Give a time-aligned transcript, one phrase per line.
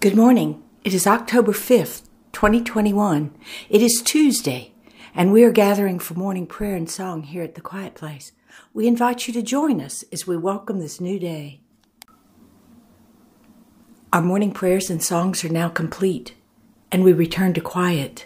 [0.00, 0.62] Good morning.
[0.82, 3.36] It is October 5th, 2021.
[3.68, 4.72] It is Tuesday,
[5.14, 8.32] and we are gathering for morning prayer and song here at the Quiet Place.
[8.72, 11.60] We invite you to join us as we welcome this new day.
[14.10, 16.34] Our morning prayers and songs are now complete,
[16.90, 18.24] and we return to quiet,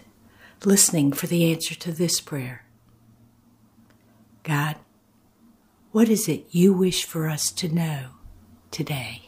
[0.63, 2.63] listening for the answer to this prayer
[4.43, 4.77] God,
[5.91, 8.11] what is it you wish for us to know
[8.71, 9.24] today?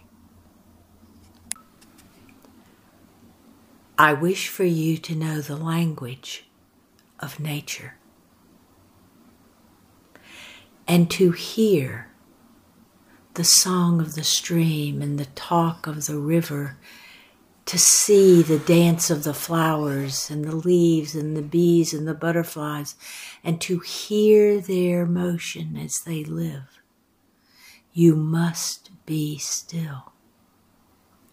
[4.00, 6.46] I wish for you to know the language
[7.20, 7.96] of nature
[10.88, 12.12] and to hear
[13.34, 16.78] the song of the stream and the talk of the river,
[17.66, 22.14] to see the dance of the flowers and the leaves and the bees and the
[22.14, 22.96] butterflies,
[23.44, 26.82] and to hear their motion as they live.
[27.94, 30.14] You must be still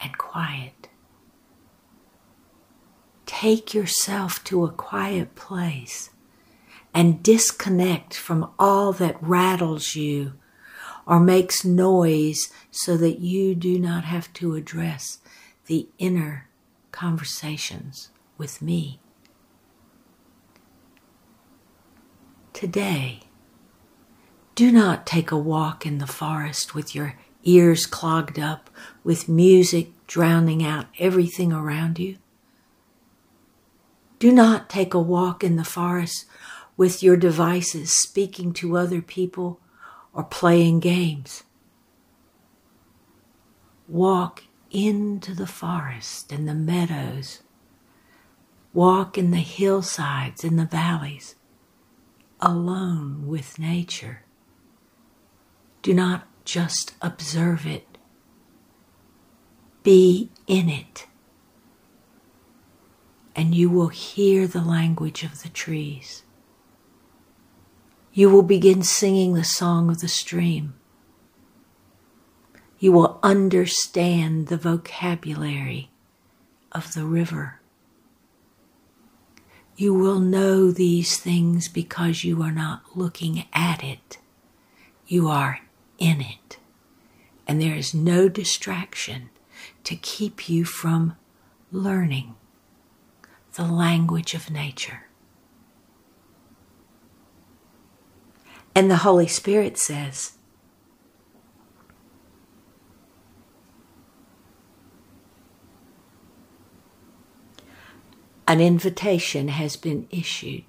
[0.01, 0.89] and quiet
[3.41, 6.11] take yourself to a quiet place
[6.95, 10.33] and disconnect from all that rattles you
[11.05, 15.19] or makes noise so that you do not have to address
[15.67, 16.49] the inner
[16.93, 19.01] conversations with me.
[22.53, 23.21] Today,
[24.55, 28.71] do not take a walk in the forest with your ears clogged up
[29.03, 32.17] with music drowning out everything around you.
[34.25, 36.25] Do not take a walk in the forest
[36.79, 39.61] with your devices speaking to other people
[40.15, 41.43] or playing games.
[43.87, 47.43] Walk into the forest and the meadows.
[48.73, 51.35] Walk in the hillsides and the valleys,
[52.41, 54.23] alone with nature.
[55.83, 57.99] Do not just observe it,
[59.83, 61.09] be in it
[63.37, 66.23] and you will hear the language of the trees.
[68.13, 70.75] You will begin singing the song of the stream.
[72.79, 75.91] You will understand the vocabulary
[76.71, 77.61] of the river.
[79.77, 84.19] You will know these things because you are not looking at it.
[85.07, 85.61] You are
[85.99, 86.59] in it.
[87.49, 89.31] And there is no distraction
[89.83, 91.17] to keep you from
[91.73, 92.37] learning
[93.55, 95.07] the language of nature.
[98.75, 100.33] And the Holy Spirit says,
[108.47, 110.65] An invitation has been issued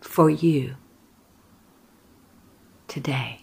[0.00, 0.74] for you
[2.88, 3.42] today.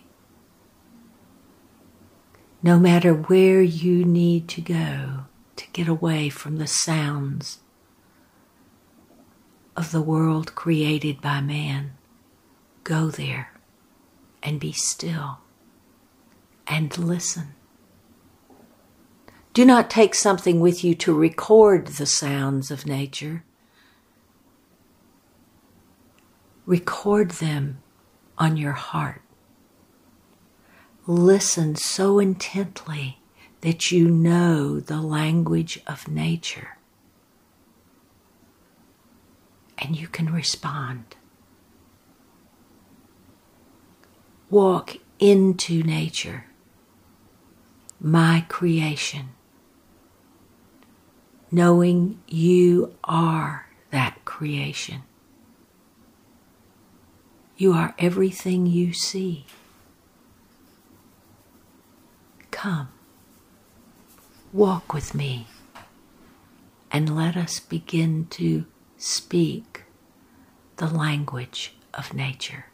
[2.62, 5.25] No matter where you need to go
[5.56, 7.59] to get away from the sounds
[9.75, 11.94] of the world created by man.
[12.84, 13.52] Go there
[14.41, 15.40] and be still
[16.68, 17.56] and listen.
[19.53, 23.44] Do not take something with you to record the sounds of nature.
[26.66, 27.81] Record them
[28.38, 29.22] on your heart.
[31.08, 33.19] Listen so intently
[33.62, 36.75] that you know the language of nature
[39.85, 41.16] and you can respond.
[44.50, 46.46] Walk into nature,
[48.00, 49.29] my creation,
[51.51, 55.03] knowing you are that creation.
[57.56, 59.46] You are everything you see.
[62.50, 62.90] Come,
[64.52, 65.46] walk with me,
[66.91, 68.66] and let us begin to
[68.97, 69.75] speak
[70.78, 72.66] the language of nature.